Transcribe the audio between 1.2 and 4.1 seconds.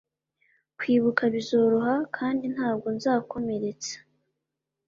bizoroha kandi ntabwo nzakomeretsa.